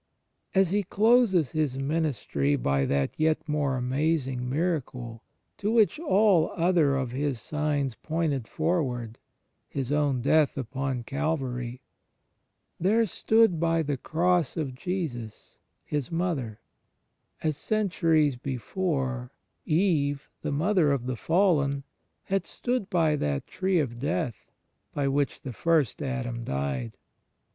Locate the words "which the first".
25.07-26.01